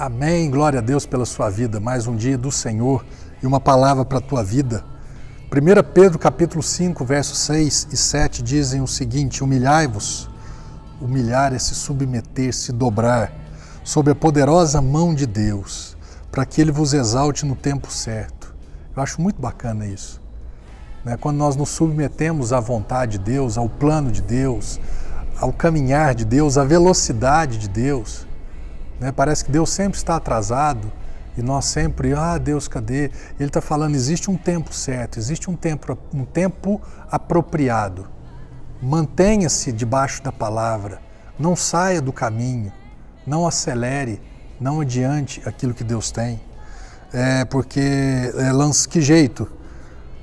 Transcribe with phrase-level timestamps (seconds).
[0.00, 0.48] Amém.
[0.48, 1.80] Glória a Deus pela sua vida.
[1.80, 3.04] Mais um dia do Senhor
[3.42, 4.84] e uma palavra para a tua vida.
[5.50, 10.30] 1 Pedro capítulo 5, versos 6 e 7 dizem o seguinte: Humilhai-vos.
[11.00, 13.32] Humilhar é se submeter, se dobrar
[13.82, 15.96] sob a poderosa mão de Deus,
[16.30, 18.54] para que ele vos exalte no tempo certo.
[18.94, 20.22] Eu acho muito bacana isso.
[21.04, 21.16] Né?
[21.16, 24.78] Quando nós nos submetemos à vontade de Deus, ao plano de Deus,
[25.40, 28.27] ao caminhar de Deus, à velocidade de Deus.
[29.00, 29.12] Né?
[29.12, 30.90] Parece que Deus sempre está atrasado
[31.36, 33.10] e nós sempre, ah, Deus, cadê?
[33.38, 38.08] Ele está falando, existe um tempo certo, existe um tempo, um tempo apropriado.
[38.82, 41.00] Mantenha-se debaixo da palavra,
[41.38, 42.72] não saia do caminho,
[43.24, 44.20] não acelere,
[44.60, 46.40] não adiante aquilo que Deus tem.
[47.12, 49.48] É porque, é, que jeito?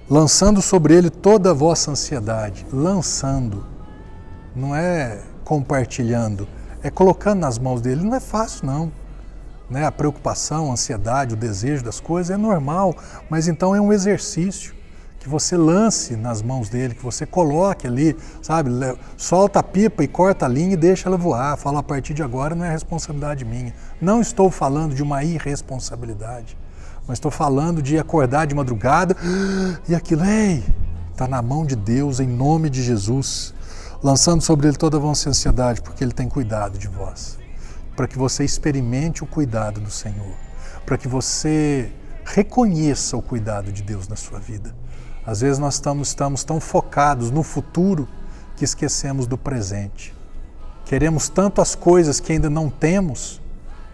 [0.10, 3.66] Lançando sobre ele toda a vossa ansiedade, lançando,
[4.54, 6.48] não é compartilhando,
[6.86, 8.04] é colocando nas mãos dele.
[8.04, 8.92] Não é fácil, não.
[9.68, 9.88] Né?
[9.88, 12.96] A preocupação, a ansiedade, o desejo das coisas é normal,
[13.28, 14.76] mas então é um exercício
[15.20, 18.70] que você lance nas mãos dele, que você coloque ali, sabe?
[19.18, 21.58] Solta a pipa e corta a linha e deixa ela voar.
[21.58, 23.74] Fala, a partir de agora não é responsabilidade minha.
[24.00, 26.56] Não estou falando de uma irresponsabilidade,
[27.08, 29.18] mas estou falando de acordar de madrugada
[29.90, 30.64] e aquilo, ei,
[31.12, 33.56] está na mão de Deus, em nome de Jesus,
[34.04, 37.38] lançando sobre ele toda a vossa ansiedade, porque ele tem cuidado de vós,
[37.96, 40.34] para que você experimente o cuidado do Senhor,
[40.86, 41.92] para que você
[42.24, 44.76] reconheça o cuidado de Deus na sua vida.
[45.26, 48.08] Às vezes nós estamos, estamos tão focados no futuro
[48.56, 50.14] que esquecemos do presente.
[50.86, 53.42] Queremos tanto as coisas que ainda não temos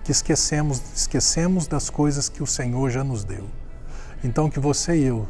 [0.04, 3.46] que esquecemos, esquecemos das coisas que o Senhor já nos deu.
[4.24, 5.28] Então que você e eu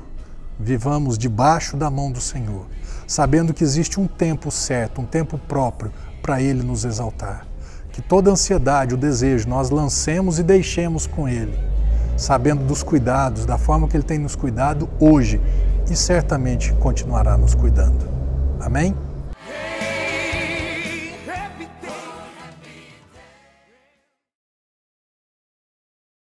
[0.61, 2.65] vivamos debaixo da mão do Senhor,
[3.07, 7.45] sabendo que existe um tempo certo, um tempo próprio para Ele nos exaltar.
[7.91, 11.57] Que toda ansiedade, o desejo, nós lancemos e deixemos com Ele,
[12.15, 15.41] sabendo dos cuidados, da forma que Ele tem nos cuidado hoje
[15.89, 18.07] e certamente continuará nos cuidando.
[18.61, 18.95] Amém?